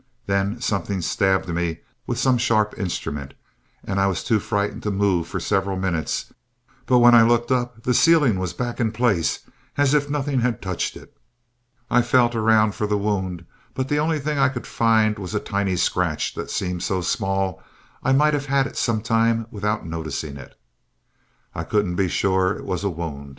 [0.25, 3.35] Then something stabbed me with some sharp instrument.
[3.87, 6.33] I was too frightened to move for several minutes,
[6.87, 9.41] but when I looked up the ceiling was back in place
[9.77, 11.15] as if nothing had touched it.
[11.91, 13.45] I felt around for the wound,
[13.75, 17.61] but the only thing I could find, was a tiny scratch that seemed so small
[18.01, 20.57] I might have had it some time without noticing it.
[21.53, 23.29] I couldn't be sure it was a wound.